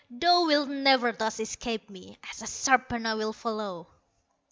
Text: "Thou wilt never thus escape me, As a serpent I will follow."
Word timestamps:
"Thou 0.09 0.45
wilt 0.47 0.67
never 0.67 1.11
thus 1.11 1.39
escape 1.39 1.87
me, 1.87 2.17
As 2.31 2.41
a 2.41 2.47
serpent 2.47 3.05
I 3.05 3.13
will 3.13 3.33
follow." 3.33 3.85